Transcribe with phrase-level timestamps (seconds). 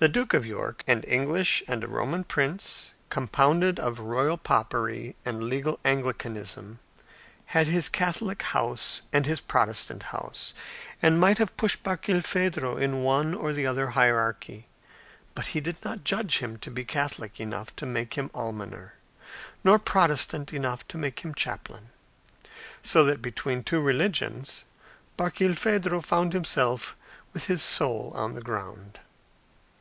[0.00, 5.44] The Duke of York, an English and a Roman prince, compounded of royal Popery and
[5.44, 6.78] legal Anglicanism,
[7.46, 10.52] had his Catholic house and his Protestant house,
[11.00, 14.68] and might have pushed Barkilphedro in one or the other hierarchy;
[15.34, 18.96] but he did not judge him to be Catholic enough to make him almoner,
[19.64, 21.88] or Protestant enough to make him chaplain.
[22.82, 24.66] So that between two religions,
[25.16, 26.94] Barkilphedro found himself
[27.32, 29.00] with his soul on the ground.